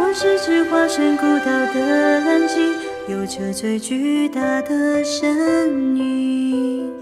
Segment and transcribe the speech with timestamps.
[0.00, 2.74] 我是只化身孤岛的蓝鲸，
[3.08, 6.92] 有着最巨大的身影。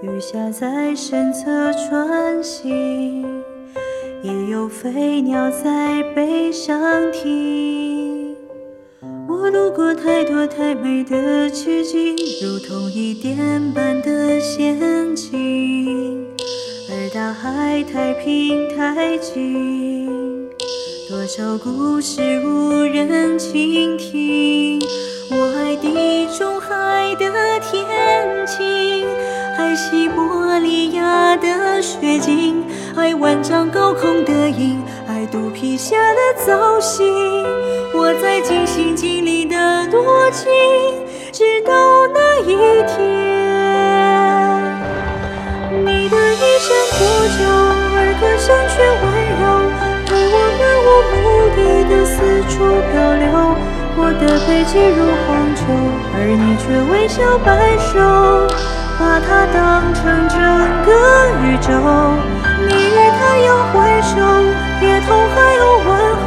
[0.00, 3.24] 鱼虾在身侧穿行，
[4.22, 8.36] 也有飞鸟在背上停。
[9.28, 13.36] 我路过太多太美的奇景，如同一点
[13.74, 14.78] 般的仙
[15.16, 16.24] 境，
[16.88, 20.48] 而大海太平太静。
[21.08, 24.78] 多少故事无人倾听？
[25.30, 27.26] 我爱地中海的
[27.60, 27.84] 天
[28.46, 29.06] 晴，
[29.58, 32.64] 爱西伯利亚的雪景，
[32.96, 37.04] 爱万丈高空的鹰，爱肚皮下的藻荇。
[37.92, 40.50] 我在尽心尽力的多情，
[41.30, 41.72] 直到
[42.14, 42.96] 那一天，
[45.84, 46.98] 你的衣衫破
[47.36, 47.44] 旧，
[47.92, 49.04] 而歌声却温
[49.36, 49.44] 柔。
[50.06, 50.88] 陪我漫无
[51.20, 52.16] 目的的四
[52.48, 52.56] 处
[52.90, 53.28] 漂流，
[54.20, 55.62] 的背脊如荒丘，
[56.14, 57.98] 而你却微笑摆首，
[58.98, 60.36] 把它当成整
[60.84, 60.90] 个
[61.42, 61.70] 宇宙。
[62.66, 64.18] 你与太阳挥手，
[64.82, 65.90] 也同海鸥问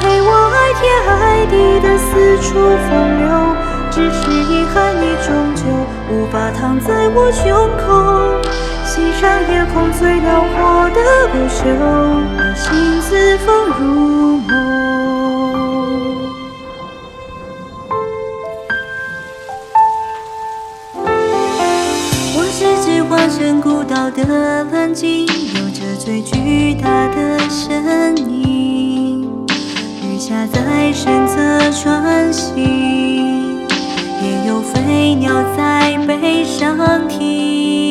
[0.00, 2.08] 陪我爱天爱地的四
[2.42, 2.48] 处
[2.88, 2.90] 风
[3.20, 3.28] 流。
[3.90, 5.62] 只是遗憾，你终究
[6.10, 7.44] 无法躺在我胸
[7.76, 7.86] 口。
[8.84, 10.98] 欣赏夜空最辽阔的
[11.32, 11.62] 不朽，
[12.36, 13.46] 把心自放
[13.78, 14.17] 入
[23.18, 29.28] 是只化身孤岛的蓝鲸，有着最巨大的身影。
[30.02, 31.36] 鱼虾在身侧
[31.72, 33.66] 穿行，
[34.22, 37.87] 也有飞鸟在背上停。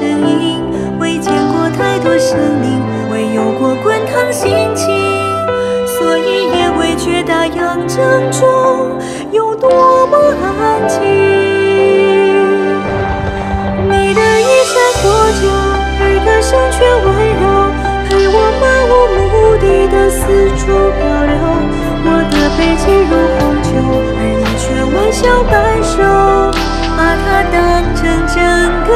[0.00, 0.64] 声音，
[0.98, 2.80] 未见过太多生灵，
[3.12, 4.50] 未有过滚烫心？
[4.74, 4.88] 情，
[5.86, 7.98] 所以也未觉大洋正
[8.32, 8.96] 中
[9.30, 10.98] 有多么安静。
[13.90, 15.44] 你的衣衫破旧，
[16.00, 17.06] 而歌声却温
[17.36, 17.44] 柔，
[18.08, 18.90] 陪我漫无
[19.28, 20.24] 目的的四
[20.56, 20.64] 处
[20.96, 21.36] 漂流。
[22.06, 23.68] 我的背脊如荒丘，
[24.16, 24.64] 而你却
[24.96, 25.92] 微笑摆首，
[26.96, 27.79] 把它当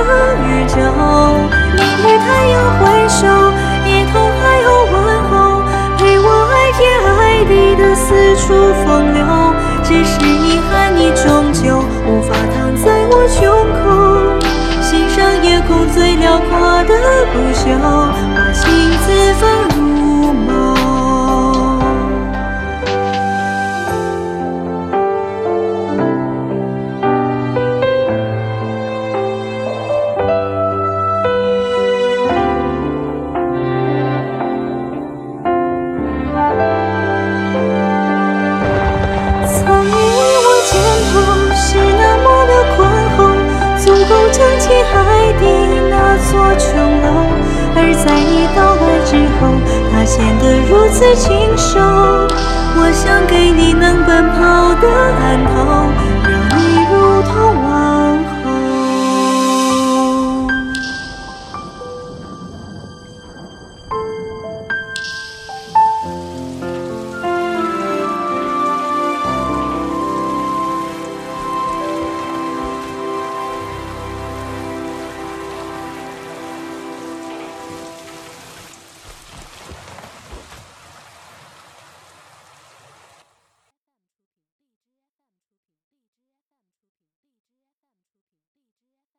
[0.03, 0.11] 的
[0.43, 0.75] 宇宙。
[1.77, 3.27] 你与太阳挥手，
[3.87, 4.95] 也同海鸥问
[5.31, 5.33] 候，
[5.99, 6.81] 陪我爱天
[7.19, 8.43] 爱地的四处
[8.85, 9.23] 风流。
[9.83, 13.45] 只是遗憾，你终究无法躺在我胸
[13.83, 13.85] 口。
[14.81, 16.95] 欣赏夜空最辽阔的
[17.33, 17.79] 不朽，
[18.35, 18.63] 把心
[48.05, 49.49] 在你到来之后
[49.91, 51.81] 它显得如此清瘦。
[52.77, 54.89] 我想给你能奔跑的
[55.21, 55.55] 岸头
[56.29, 56.61] 让你
[56.91, 57.33] 如同
[57.63, 57.94] 往